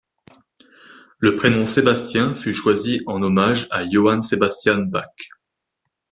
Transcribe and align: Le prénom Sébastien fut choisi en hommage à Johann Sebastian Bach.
Le 1.19 1.35
prénom 1.35 1.67
Sébastien 1.67 2.33
fut 2.33 2.55
choisi 2.55 3.01
en 3.05 3.21
hommage 3.21 3.67
à 3.69 3.87
Johann 3.87 4.23
Sebastian 4.23 4.79
Bach. 4.79 5.13